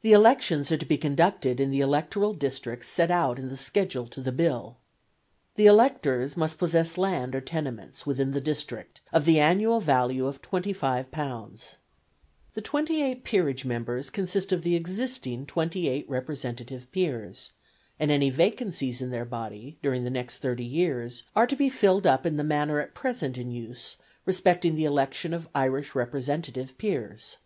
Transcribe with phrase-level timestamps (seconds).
[0.00, 4.08] The elections are to be conducted in the electoral districts set out in the schedule
[4.08, 4.76] to the Bill.
[5.54, 10.42] The electors must possess land or tenements within the district of the annual value of
[10.42, 11.76] £25.
[12.54, 17.52] The twenty eight peerage members consist of the existing twenty eight representative peers,
[18.00, 22.04] and any vacancies in their body during the next thirty years are to be filled
[22.04, 27.36] up in the manner at present in use respecting the election of Irish representative peers.